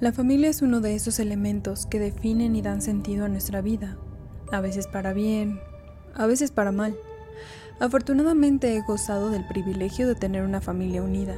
La 0.00 0.12
familia 0.12 0.48
es 0.48 0.62
uno 0.62 0.80
de 0.80 0.94
esos 0.94 1.18
elementos 1.18 1.84
que 1.84 1.98
definen 1.98 2.56
y 2.56 2.62
dan 2.62 2.80
sentido 2.80 3.26
a 3.26 3.28
nuestra 3.28 3.60
vida, 3.60 3.98
a 4.50 4.62
veces 4.62 4.86
para 4.86 5.12
bien, 5.12 5.60
a 6.14 6.24
veces 6.24 6.50
para 6.50 6.72
mal. 6.72 6.96
Afortunadamente 7.80 8.74
he 8.74 8.80
gozado 8.80 9.28
del 9.28 9.46
privilegio 9.46 10.08
de 10.08 10.14
tener 10.14 10.42
una 10.42 10.62
familia 10.62 11.02
unida, 11.02 11.34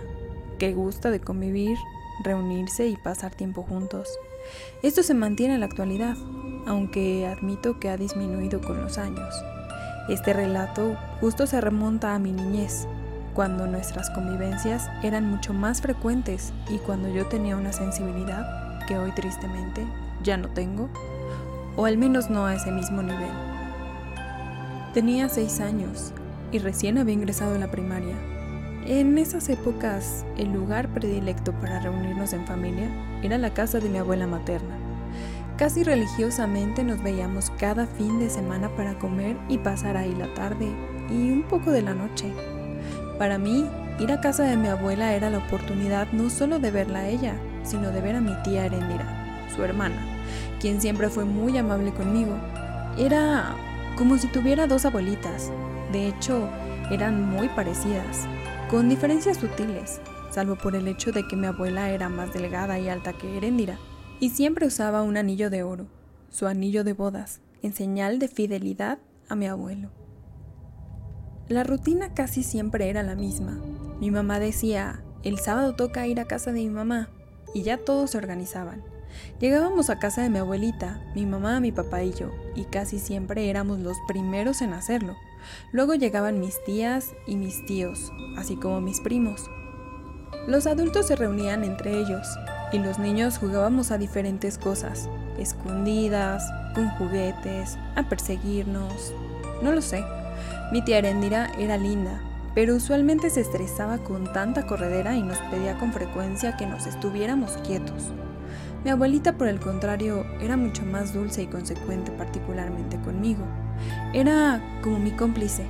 que 0.60 0.74
gusta 0.74 1.10
de 1.10 1.18
convivir, 1.18 1.76
reunirse 2.22 2.86
y 2.86 2.96
pasar 2.96 3.34
tiempo 3.34 3.64
juntos. 3.64 4.08
Esto 4.84 5.02
se 5.02 5.14
mantiene 5.14 5.54
en 5.54 5.60
la 5.60 5.66
actualidad, 5.66 6.16
aunque 6.64 7.26
admito 7.26 7.80
que 7.80 7.88
ha 7.88 7.96
disminuido 7.96 8.60
con 8.60 8.80
los 8.80 8.96
años. 8.96 9.34
Este 10.08 10.32
relato 10.32 10.96
justo 11.20 11.48
se 11.48 11.60
remonta 11.60 12.14
a 12.14 12.20
mi 12.20 12.30
niñez, 12.30 12.86
cuando 13.34 13.66
nuestras 13.66 14.10
convivencias 14.10 14.90
eran 15.02 15.28
mucho 15.30 15.54
más 15.54 15.80
frecuentes 15.80 16.52
y 16.68 16.78
cuando 16.78 17.08
yo 17.08 17.26
tenía 17.26 17.56
una 17.56 17.72
sensibilidad 17.72 18.61
hoy 18.98 19.12
tristemente 19.12 19.84
ya 20.22 20.36
no 20.36 20.48
tengo, 20.48 20.88
o 21.76 21.86
al 21.86 21.98
menos 21.98 22.30
no 22.30 22.46
a 22.46 22.54
ese 22.54 22.70
mismo 22.70 23.02
nivel. 23.02 23.30
Tenía 24.94 25.28
seis 25.28 25.60
años 25.60 26.12
y 26.50 26.58
recién 26.58 26.98
había 26.98 27.14
ingresado 27.14 27.54
a 27.54 27.58
la 27.58 27.70
primaria. 27.70 28.14
En 28.84 29.16
esas 29.16 29.48
épocas, 29.48 30.24
el 30.36 30.52
lugar 30.52 30.88
predilecto 30.88 31.52
para 31.52 31.80
reunirnos 31.80 32.32
en 32.32 32.46
familia 32.46 32.88
era 33.22 33.38
la 33.38 33.54
casa 33.54 33.78
de 33.78 33.88
mi 33.88 33.98
abuela 33.98 34.26
materna. 34.26 34.76
Casi 35.56 35.84
religiosamente 35.84 36.82
nos 36.82 37.02
veíamos 37.02 37.50
cada 37.58 37.86
fin 37.86 38.18
de 38.18 38.28
semana 38.28 38.68
para 38.76 38.98
comer 38.98 39.36
y 39.48 39.58
pasar 39.58 39.96
ahí 39.96 40.14
la 40.14 40.32
tarde 40.34 40.68
y 41.08 41.30
un 41.30 41.44
poco 41.44 41.70
de 41.70 41.82
la 41.82 41.94
noche. 41.94 42.32
Para 43.18 43.38
mí, 43.38 43.66
ir 44.00 44.10
a 44.10 44.20
casa 44.20 44.42
de 44.42 44.56
mi 44.56 44.68
abuela 44.68 45.14
era 45.14 45.30
la 45.30 45.38
oportunidad 45.38 46.10
no 46.12 46.28
solo 46.30 46.58
de 46.58 46.70
verla 46.70 47.00
a 47.00 47.08
ella, 47.08 47.36
sino 47.64 47.90
de 47.90 48.00
ver 48.00 48.16
a 48.16 48.20
mi 48.20 48.34
tía 48.42 48.66
Erendira, 48.66 49.46
su 49.54 49.62
hermana, 49.62 49.96
quien 50.60 50.80
siempre 50.80 51.08
fue 51.08 51.24
muy 51.24 51.56
amable 51.58 51.92
conmigo. 51.92 52.34
Era 52.98 53.54
como 53.96 54.18
si 54.18 54.28
tuviera 54.28 54.66
dos 54.66 54.84
abuelitas. 54.84 55.50
De 55.92 56.08
hecho, 56.08 56.48
eran 56.90 57.28
muy 57.28 57.48
parecidas, 57.48 58.26
con 58.70 58.88
diferencias 58.88 59.38
sutiles, 59.38 60.00
salvo 60.30 60.56
por 60.56 60.74
el 60.74 60.88
hecho 60.88 61.12
de 61.12 61.26
que 61.26 61.36
mi 61.36 61.46
abuela 61.46 61.90
era 61.90 62.08
más 62.08 62.32
delgada 62.32 62.78
y 62.78 62.88
alta 62.88 63.12
que 63.12 63.36
Erendira, 63.36 63.78
y 64.20 64.30
siempre 64.30 64.66
usaba 64.66 65.02
un 65.02 65.16
anillo 65.16 65.50
de 65.50 65.62
oro, 65.62 65.86
su 66.30 66.46
anillo 66.46 66.84
de 66.84 66.92
bodas, 66.92 67.40
en 67.62 67.74
señal 67.74 68.18
de 68.18 68.28
fidelidad 68.28 68.98
a 69.28 69.34
mi 69.34 69.46
abuelo. 69.46 69.90
La 71.48 71.64
rutina 71.64 72.14
casi 72.14 72.42
siempre 72.42 72.88
era 72.88 73.02
la 73.02 73.14
misma. 73.14 73.60
Mi 74.00 74.10
mamá 74.10 74.38
decía, 74.38 75.02
el 75.22 75.38
sábado 75.38 75.74
toca 75.74 76.06
ir 76.06 76.18
a 76.20 76.24
casa 76.24 76.52
de 76.52 76.60
mi 76.60 76.70
mamá, 76.70 77.10
y 77.54 77.62
ya 77.62 77.78
todos 77.78 78.10
se 78.10 78.18
organizaban. 78.18 78.82
Llegábamos 79.40 79.90
a 79.90 79.98
casa 79.98 80.22
de 80.22 80.30
mi 80.30 80.38
abuelita, 80.38 81.00
mi 81.14 81.26
mamá, 81.26 81.60
mi 81.60 81.72
papá 81.72 82.02
y 82.02 82.12
yo, 82.12 82.30
y 82.54 82.64
casi 82.64 82.98
siempre 82.98 83.50
éramos 83.50 83.80
los 83.80 83.96
primeros 84.06 84.62
en 84.62 84.72
hacerlo. 84.72 85.16
Luego 85.72 85.94
llegaban 85.94 86.40
mis 86.40 86.62
tías 86.64 87.12
y 87.26 87.36
mis 87.36 87.64
tíos, 87.66 88.12
así 88.36 88.56
como 88.56 88.80
mis 88.80 89.00
primos. 89.00 89.50
Los 90.46 90.66
adultos 90.66 91.06
se 91.06 91.16
reunían 91.16 91.64
entre 91.64 91.98
ellos, 91.98 92.26
y 92.72 92.78
los 92.78 92.98
niños 92.98 93.38
jugábamos 93.38 93.90
a 93.90 93.98
diferentes 93.98 94.58
cosas, 94.58 95.08
escondidas, 95.38 96.44
con 96.74 96.88
juguetes, 96.90 97.76
a 97.96 98.08
perseguirnos, 98.08 99.12
no 99.62 99.72
lo 99.72 99.82
sé. 99.82 100.02
Mi 100.72 100.82
tía 100.82 100.98
Erendira 100.98 101.52
era 101.58 101.76
linda, 101.76 102.20
pero 102.54 102.76
usualmente 102.76 103.30
se 103.30 103.40
estresaba 103.40 103.98
con 103.98 104.32
tanta 104.32 104.66
corredera 104.66 105.16
y 105.16 105.22
nos 105.22 105.38
pedía 105.50 105.78
con 105.78 105.92
frecuencia 105.92 106.56
que 106.56 106.66
nos 106.66 106.86
estuviéramos 106.86 107.52
quietos. 107.58 108.12
Mi 108.84 108.90
abuelita, 108.90 109.34
por 109.34 109.46
el 109.46 109.60
contrario, 109.60 110.26
era 110.40 110.56
mucho 110.56 110.84
más 110.84 111.14
dulce 111.14 111.42
y 111.42 111.46
consecuente, 111.46 112.10
particularmente 112.12 112.98
conmigo. 113.00 113.44
Era 114.12 114.60
como 114.82 114.98
mi 114.98 115.12
cómplice. 115.12 115.64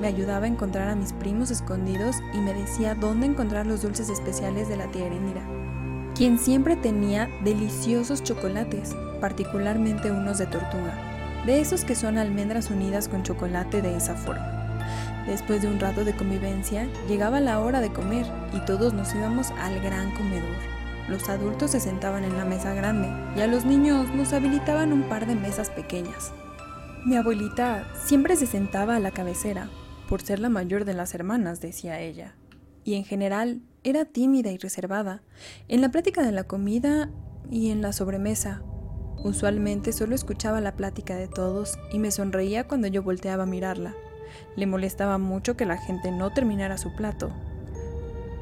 Me 0.00 0.08
ayudaba 0.08 0.44
a 0.44 0.48
encontrar 0.48 0.88
a 0.88 0.96
mis 0.96 1.12
primos 1.12 1.50
escondidos 1.50 2.16
y 2.34 2.38
me 2.38 2.54
decía 2.54 2.94
dónde 2.94 3.26
encontrar 3.26 3.66
los 3.66 3.82
dulces 3.82 4.08
especiales 4.08 4.68
de 4.68 4.76
la 4.76 4.86
tía 4.90 5.06
Erendira, 5.06 5.42
quien 6.14 6.38
siempre 6.38 6.76
tenía 6.76 7.28
deliciosos 7.44 8.22
chocolates, 8.22 8.94
particularmente 9.20 10.10
unos 10.10 10.38
de 10.38 10.46
tortuga 10.46 11.08
de 11.46 11.60
esos 11.60 11.84
que 11.84 11.94
son 11.94 12.18
almendras 12.18 12.70
unidas 12.70 13.08
con 13.08 13.22
chocolate 13.22 13.80
de 13.80 13.96
esa 13.96 14.14
forma. 14.14 14.57
Después 15.28 15.60
de 15.60 15.68
un 15.68 15.78
rato 15.78 16.06
de 16.06 16.16
convivencia, 16.16 16.88
llegaba 17.06 17.38
la 17.38 17.60
hora 17.60 17.82
de 17.82 17.92
comer 17.92 18.26
y 18.54 18.64
todos 18.64 18.94
nos 18.94 19.14
íbamos 19.14 19.50
al 19.58 19.78
gran 19.82 20.10
comedor. 20.12 20.56
Los 21.06 21.28
adultos 21.28 21.72
se 21.72 21.80
sentaban 21.80 22.24
en 22.24 22.38
la 22.38 22.46
mesa 22.46 22.72
grande 22.72 23.08
y 23.36 23.42
a 23.42 23.46
los 23.46 23.66
niños 23.66 24.08
nos 24.14 24.32
habilitaban 24.32 24.90
un 24.90 25.02
par 25.02 25.26
de 25.26 25.34
mesas 25.34 25.68
pequeñas. 25.68 26.32
Mi 27.04 27.16
abuelita 27.16 27.86
siempre 27.94 28.36
se 28.36 28.46
sentaba 28.46 28.96
a 28.96 29.00
la 29.00 29.10
cabecera, 29.10 29.68
por 30.08 30.22
ser 30.22 30.38
la 30.38 30.48
mayor 30.48 30.86
de 30.86 30.94
las 30.94 31.14
hermanas, 31.14 31.60
decía 31.60 32.00
ella, 32.00 32.34
y 32.82 32.94
en 32.94 33.04
general 33.04 33.60
era 33.84 34.06
tímida 34.06 34.50
y 34.50 34.56
reservada, 34.56 35.22
en 35.68 35.82
la 35.82 35.90
plática 35.90 36.22
de 36.22 36.32
la 36.32 36.44
comida 36.44 37.10
y 37.50 37.70
en 37.70 37.82
la 37.82 37.92
sobremesa, 37.92 38.62
Usualmente 39.24 39.92
solo 39.92 40.14
escuchaba 40.14 40.60
la 40.60 40.76
plática 40.76 41.16
de 41.16 41.26
todos 41.26 41.76
y 41.92 41.98
me 41.98 42.12
sonreía 42.12 42.68
cuando 42.68 42.86
yo 42.86 43.02
volteaba 43.02 43.42
a 43.42 43.46
mirarla. 43.46 43.96
Le 44.56 44.66
molestaba 44.66 45.18
mucho 45.18 45.56
que 45.56 45.66
la 45.66 45.76
gente 45.76 46.10
no 46.10 46.30
terminara 46.30 46.78
su 46.78 46.94
plato. 46.94 47.30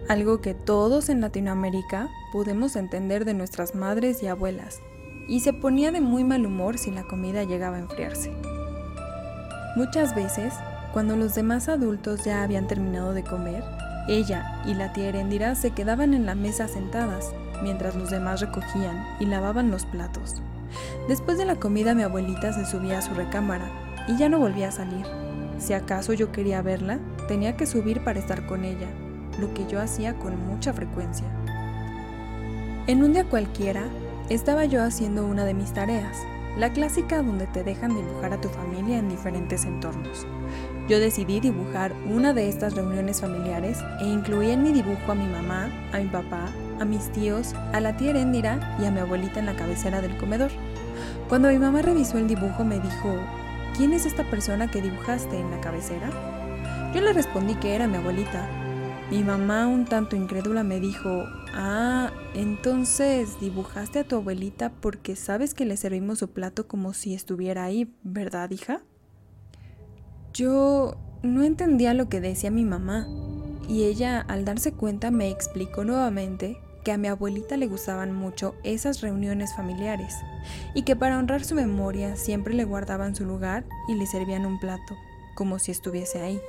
Algo 0.08 0.40
que 0.40 0.54
todos 0.54 1.08
en 1.08 1.20
Latinoamérica 1.20 2.08
podemos 2.32 2.76
entender 2.76 3.24
de 3.24 3.34
nuestras 3.34 3.74
madres 3.74 4.22
y 4.22 4.28
abuelas, 4.28 4.80
y 5.28 5.40
se 5.40 5.52
ponía 5.52 5.90
de 5.90 6.00
muy 6.00 6.22
mal 6.22 6.46
humor 6.46 6.78
si 6.78 6.90
la 6.90 7.02
comida 7.02 7.42
llegaba 7.44 7.76
a 7.76 7.80
enfriarse. 7.80 8.32
Muchas 9.74 10.14
veces, 10.14 10.54
cuando 10.92 11.16
los 11.16 11.34
demás 11.34 11.68
adultos 11.68 12.24
ya 12.24 12.42
habían 12.42 12.68
terminado 12.68 13.12
de 13.12 13.24
comer, 13.24 13.64
ella 14.08 14.62
y 14.64 14.74
la 14.74 14.92
tía 14.92 15.08
Erendira 15.08 15.54
se 15.56 15.72
quedaban 15.72 16.14
en 16.14 16.24
la 16.24 16.34
mesa 16.34 16.68
sentadas, 16.68 17.32
mientras 17.62 17.96
los 17.96 18.10
demás 18.10 18.40
recogían 18.40 19.04
y 19.18 19.26
lavaban 19.26 19.70
los 19.70 19.84
platos. 19.84 20.36
Después 21.08 21.38
de 21.38 21.44
la 21.44 21.56
comida 21.56 21.94
mi 21.94 22.02
abuelita 22.02 22.52
se 22.52 22.64
subía 22.64 22.98
a 22.98 23.02
su 23.02 23.14
recámara 23.14 23.68
y 24.08 24.16
ya 24.16 24.28
no 24.28 24.38
volvía 24.38 24.68
a 24.68 24.72
salir. 24.72 25.25
Si 25.58 25.72
acaso 25.72 26.12
yo 26.12 26.32
quería 26.32 26.62
verla, 26.62 26.98
tenía 27.28 27.56
que 27.56 27.66
subir 27.66 28.04
para 28.04 28.18
estar 28.18 28.46
con 28.46 28.64
ella, 28.64 28.88
lo 29.40 29.52
que 29.54 29.66
yo 29.66 29.80
hacía 29.80 30.14
con 30.14 30.38
mucha 30.46 30.72
frecuencia. 30.72 31.26
En 32.86 33.02
un 33.02 33.12
día 33.12 33.24
cualquiera, 33.24 33.84
estaba 34.28 34.64
yo 34.64 34.82
haciendo 34.82 35.26
una 35.26 35.44
de 35.44 35.54
mis 35.54 35.72
tareas, 35.72 36.16
la 36.56 36.72
clásica 36.72 37.22
donde 37.22 37.46
te 37.46 37.62
dejan 37.62 37.94
dibujar 37.94 38.32
a 38.32 38.40
tu 38.40 38.48
familia 38.48 38.98
en 38.98 39.08
diferentes 39.08 39.64
entornos. 39.64 40.26
Yo 40.88 41.00
decidí 41.00 41.40
dibujar 41.40 41.92
una 42.08 42.32
de 42.32 42.48
estas 42.48 42.74
reuniones 42.74 43.20
familiares 43.20 43.78
e 44.00 44.06
incluí 44.06 44.50
en 44.50 44.62
mi 44.62 44.72
dibujo 44.72 45.12
a 45.12 45.14
mi 45.14 45.26
mamá, 45.26 45.70
a 45.92 45.98
mi 45.98 46.06
papá, 46.06 46.48
a 46.80 46.84
mis 46.84 47.10
tíos, 47.12 47.54
a 47.72 47.80
la 47.80 47.96
tía 47.96 48.10
Erendira 48.10 48.76
y 48.80 48.84
a 48.84 48.90
mi 48.90 49.00
abuelita 49.00 49.40
en 49.40 49.46
la 49.46 49.56
cabecera 49.56 50.00
del 50.00 50.16
comedor. 50.16 50.50
Cuando 51.28 51.48
mi 51.48 51.58
mamá 51.58 51.82
revisó 51.82 52.18
el 52.18 52.28
dibujo 52.28 52.64
me 52.64 52.80
dijo, 52.80 53.18
¿quién 53.76 53.92
es 53.92 54.06
esta 54.06 54.24
persona 54.30 54.70
que 54.70 54.80
dibujaste 54.80 55.38
en 55.38 55.50
la 55.50 55.60
cabecera? 55.60 56.10
Yo 56.94 57.02
le 57.02 57.12
respondí 57.12 57.54
que 57.56 57.74
era 57.74 57.86
mi 57.86 57.96
abuelita. 57.96 58.48
Mi 59.10 59.22
mamá, 59.22 59.66
un 59.66 59.84
tanto 59.84 60.16
incrédula, 60.16 60.64
me 60.64 60.80
dijo, 60.80 61.24
ah, 61.52 62.10
entonces 62.34 63.38
dibujaste 63.38 64.00
a 64.00 64.04
tu 64.04 64.16
abuelita 64.16 64.72
porque 64.80 65.14
sabes 65.14 65.54
que 65.54 65.66
le 65.66 65.76
servimos 65.76 66.18
su 66.18 66.28
plato 66.28 66.66
como 66.66 66.94
si 66.94 67.14
estuviera 67.14 67.64
ahí, 67.64 67.94
¿verdad, 68.02 68.50
hija? 68.50 68.80
Yo 70.32 70.96
no 71.22 71.44
entendía 71.44 71.94
lo 71.94 72.08
que 72.08 72.20
decía 72.20 72.50
mi 72.50 72.64
mamá, 72.64 73.06
y 73.68 73.84
ella, 73.84 74.20
al 74.20 74.44
darse 74.44 74.72
cuenta, 74.72 75.10
me 75.10 75.30
explicó 75.30 75.84
nuevamente 75.84 76.58
que 76.86 76.92
a 76.92 76.98
mi 76.98 77.08
abuelita 77.08 77.56
le 77.56 77.66
gustaban 77.66 78.14
mucho 78.14 78.54
esas 78.62 79.00
reuniones 79.00 79.56
familiares 79.56 80.18
y 80.72 80.82
que 80.82 80.94
para 80.94 81.18
honrar 81.18 81.42
su 81.42 81.56
memoria 81.56 82.14
siempre 82.14 82.54
le 82.54 82.62
guardaban 82.62 83.16
su 83.16 83.24
lugar 83.24 83.64
y 83.88 83.94
le 83.96 84.06
servían 84.06 84.46
un 84.46 84.60
plato, 84.60 84.96
como 85.34 85.58
si 85.58 85.72
estuviese 85.72 86.20
ahí. 86.20 86.40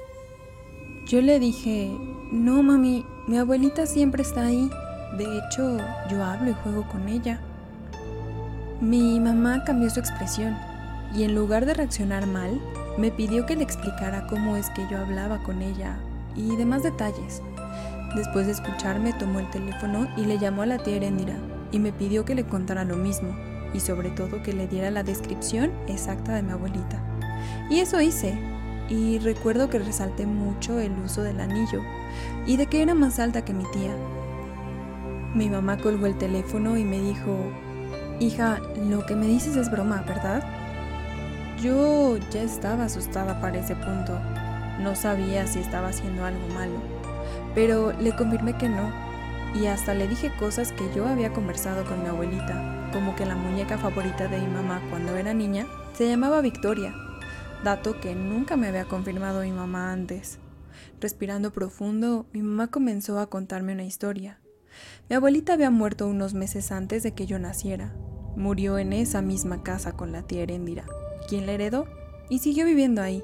Yo 1.07 1.23
le 1.23 1.39
dije, 1.39 1.89
no 2.31 2.61
mami, 2.61 3.03
mi 3.27 3.39
abuelita 3.39 3.87
siempre 3.87 4.21
está 4.21 4.45
ahí, 4.45 4.69
de 5.17 5.39
hecho 5.39 5.77
yo 6.07 6.23
hablo 6.23 6.51
y 6.51 6.53
juego 6.53 6.87
con 6.87 7.07
ella. 7.09 7.41
Mi 8.79 9.19
mamá 9.19 9.63
cambió 9.63 9.89
su 9.89 9.99
expresión 9.99 10.55
y 11.15 11.23
en 11.23 11.33
lugar 11.33 11.65
de 11.65 11.73
reaccionar 11.73 12.27
mal, 12.27 12.61
me 12.99 13.09
pidió 13.09 13.47
que 13.47 13.55
le 13.55 13.63
explicara 13.63 14.27
cómo 14.27 14.55
es 14.55 14.69
que 14.69 14.85
yo 14.87 14.99
hablaba 14.99 15.41
con 15.41 15.63
ella 15.63 15.97
y 16.35 16.55
demás 16.57 16.83
detalles. 16.83 17.41
Después 18.17 18.47
de 18.47 18.53
escucharme, 18.53 19.13
tomó 19.13 19.39
el 19.39 19.49
teléfono 19.51 20.07
y 20.17 20.25
le 20.25 20.39
llamó 20.39 20.63
a 20.63 20.65
la 20.65 20.79
tía 20.79 20.95
Erendira 20.95 21.35
y 21.71 21.77
me 21.77 21.93
pidió 21.93 22.25
que 22.25 22.33
le 22.33 22.45
contara 22.45 22.83
lo 22.83 22.95
mismo 22.95 23.29
y 23.75 23.79
sobre 23.79 24.09
todo 24.09 24.41
que 24.41 24.53
le 24.53 24.67
diera 24.67 24.89
la 24.89 25.03
descripción 25.03 25.71
exacta 25.87 26.33
de 26.33 26.41
mi 26.41 26.51
abuelita. 26.51 26.99
Y 27.69 27.79
eso 27.79 28.01
hice. 28.01 28.35
Y 28.89 29.19
recuerdo 29.19 29.69
que 29.69 29.77
resalté 29.77 30.25
mucho 30.25 30.79
el 30.79 30.93
uso 30.93 31.21
del 31.21 31.39
anillo 31.39 31.83
y 32.47 32.57
de 32.57 32.65
que 32.65 32.81
era 32.81 32.95
más 32.95 33.19
alta 33.19 33.45
que 33.45 33.53
mi 33.53 33.65
tía. 33.71 33.95
Mi 35.35 35.47
mamá 35.47 35.77
colgó 35.77 36.07
el 36.07 36.17
teléfono 36.17 36.75
y 36.75 36.85
me 36.85 36.99
dijo, 36.99 37.37
hija, 38.19 38.59
lo 38.89 39.05
que 39.05 39.15
me 39.15 39.27
dices 39.27 39.55
es 39.57 39.69
broma, 39.69 40.03
¿verdad? 40.07 40.43
Yo 41.61 42.17
ya 42.31 42.41
estaba 42.41 42.85
asustada 42.85 43.39
para 43.41 43.59
ese 43.59 43.75
punto. 43.75 44.17
No 44.79 44.95
sabía 44.95 45.45
si 45.45 45.59
estaba 45.59 45.89
haciendo 45.89 46.25
algo 46.25 46.47
malo, 46.55 46.79
pero 47.57 47.91
le 47.91 48.15
confirmé 48.15 48.55
que 48.55 48.69
no, 48.69 48.93
y 49.55 49.65
hasta 49.65 49.95
le 49.95 50.07
dije 50.07 50.31
cosas 50.37 50.71
que 50.71 50.93
yo 50.93 51.07
había 51.07 51.33
conversado 51.33 51.85
con 51.85 52.03
mi 52.03 52.07
abuelita, 52.07 52.91
como 52.93 53.15
que 53.15 53.25
la 53.25 53.35
muñeca 53.35 53.79
favorita 53.79 54.27
de 54.27 54.39
mi 54.39 54.45
mamá 54.45 54.79
cuando 54.91 55.15
era 55.15 55.33
niña 55.33 55.65
se 55.95 56.07
llamaba 56.07 56.41
Victoria, 56.41 56.93
dato 57.63 57.99
que 57.99 58.13
nunca 58.13 58.57
me 58.57 58.67
había 58.67 58.85
confirmado 58.85 59.41
mi 59.41 59.51
mamá 59.51 59.91
antes. 59.91 60.37
Respirando 61.01 61.51
profundo, 61.51 62.27
mi 62.31 62.43
mamá 62.43 62.67
comenzó 62.67 63.17
a 63.17 63.27
contarme 63.27 63.73
una 63.73 63.85
historia. 63.85 64.39
Mi 65.09 65.15
abuelita 65.15 65.53
había 65.53 65.71
muerto 65.71 66.07
unos 66.07 66.35
meses 66.35 66.71
antes 66.71 67.01
de 67.01 67.15
que 67.15 67.25
yo 67.25 67.39
naciera. 67.39 67.95
Murió 68.35 68.77
en 68.77 68.93
esa 68.93 69.23
misma 69.23 69.63
casa 69.63 69.93
con 69.93 70.11
la 70.11 70.21
tía 70.21 70.43
Erendira, 70.43 70.85
quien 71.27 71.47
la 71.47 71.53
heredó 71.53 71.87
y 72.29 72.37
siguió 72.37 72.67
viviendo 72.67 73.01
ahí. 73.01 73.23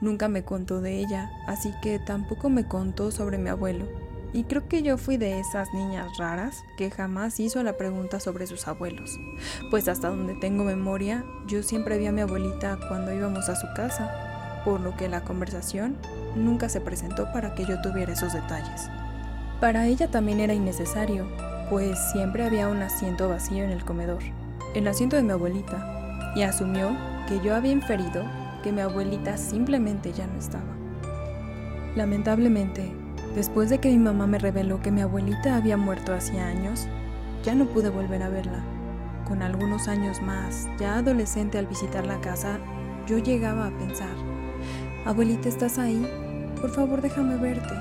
Nunca 0.00 0.28
me 0.28 0.44
contó 0.44 0.80
de 0.80 0.98
ella, 0.98 1.30
así 1.46 1.72
que 1.82 1.98
tampoco 1.98 2.50
me 2.50 2.66
contó 2.66 3.10
sobre 3.10 3.38
mi 3.38 3.50
abuelo. 3.50 3.86
Y 4.32 4.44
creo 4.44 4.66
que 4.66 4.82
yo 4.82 4.98
fui 4.98 5.16
de 5.16 5.38
esas 5.38 5.72
niñas 5.72 6.18
raras 6.18 6.64
que 6.76 6.90
jamás 6.90 7.38
hizo 7.38 7.62
la 7.62 7.76
pregunta 7.76 8.18
sobre 8.18 8.48
sus 8.48 8.66
abuelos. 8.66 9.18
Pues 9.70 9.86
hasta 9.86 10.08
donde 10.08 10.34
tengo 10.34 10.64
memoria, 10.64 11.24
yo 11.46 11.62
siempre 11.62 11.98
vi 11.98 12.06
a 12.06 12.12
mi 12.12 12.20
abuelita 12.20 12.78
cuando 12.88 13.14
íbamos 13.14 13.48
a 13.48 13.54
su 13.54 13.68
casa, 13.76 14.62
por 14.64 14.80
lo 14.80 14.96
que 14.96 15.08
la 15.08 15.22
conversación 15.22 15.96
nunca 16.34 16.68
se 16.68 16.80
presentó 16.80 17.32
para 17.32 17.54
que 17.54 17.64
yo 17.64 17.80
tuviera 17.80 18.12
esos 18.12 18.32
detalles. 18.32 18.90
Para 19.60 19.86
ella 19.86 20.10
también 20.10 20.40
era 20.40 20.52
innecesario, 20.52 21.26
pues 21.70 21.96
siempre 22.10 22.44
había 22.44 22.68
un 22.68 22.82
asiento 22.82 23.28
vacío 23.28 23.62
en 23.62 23.70
el 23.70 23.84
comedor, 23.84 24.22
el 24.74 24.88
asiento 24.88 25.14
de 25.14 25.22
mi 25.22 25.30
abuelita, 25.30 26.32
y 26.34 26.42
asumió 26.42 26.90
que 27.28 27.40
yo 27.40 27.54
había 27.54 27.70
inferido 27.70 28.24
que 28.64 28.72
mi 28.72 28.80
abuelita 28.80 29.36
simplemente 29.36 30.14
ya 30.14 30.26
no 30.26 30.38
estaba. 30.38 30.64
Lamentablemente, 31.96 32.90
después 33.34 33.68
de 33.68 33.78
que 33.78 33.90
mi 33.90 33.98
mamá 33.98 34.26
me 34.26 34.38
reveló 34.38 34.80
que 34.80 34.90
mi 34.90 35.02
abuelita 35.02 35.56
había 35.56 35.76
muerto 35.76 36.14
hacía 36.14 36.46
años, 36.46 36.88
ya 37.44 37.54
no 37.54 37.66
pude 37.66 37.90
volver 37.90 38.22
a 38.22 38.30
verla. 38.30 38.64
Con 39.28 39.42
algunos 39.42 39.86
años 39.86 40.22
más, 40.22 40.66
ya 40.78 40.96
adolescente 40.96 41.58
al 41.58 41.66
visitar 41.66 42.06
la 42.06 42.22
casa, 42.22 42.58
yo 43.06 43.18
llegaba 43.18 43.66
a 43.66 43.78
pensar, 43.78 44.16
abuelita, 45.04 45.50
¿estás 45.50 45.78
ahí? 45.78 46.08
Por 46.58 46.70
favor, 46.70 47.02
déjame 47.02 47.36
verte. 47.36 47.74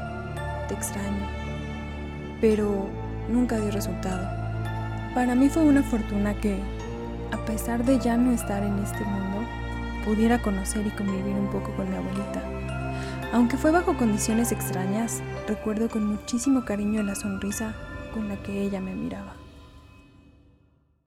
Te 0.68 0.74
extraño. 0.74 1.26
Pero 2.42 2.90
nunca 3.30 3.58
dio 3.58 3.72
resultado. 3.72 4.28
Para 5.16 5.34
mí 5.34 5.48
fue 5.48 5.64
una 5.64 5.82
fortuna 5.82 6.34
que, 6.34 6.60
a 7.32 7.38
pesar 7.46 7.86
de 7.86 8.00
ya 8.00 8.18
no 8.18 8.34
estar 8.34 8.64
en 8.64 8.80
este 8.80 9.06
mundo, 9.06 9.48
pudiera 10.06 10.42
conocer 10.42 10.86
y 10.86 10.92
convivir 10.92 11.36
un 11.36 11.48
poco 11.48 11.72
con 11.76 11.90
mi 11.90 11.96
abuelita. 11.96 12.44
Aunque 13.34 13.58
fue 13.58 13.72
bajo 13.72 13.98
condiciones 13.98 14.52
extrañas, 14.52 15.22
recuerdo 15.48 15.90
con 15.90 16.06
muchísimo 16.06 16.66
cariño 16.66 17.02
la 17.04 17.16
sonrisa 17.16 17.74
con 18.14 18.30
la 18.30 18.36
que 18.44 18.62
ella 18.62 18.80
me 18.80 18.94
miraba. 18.94 19.43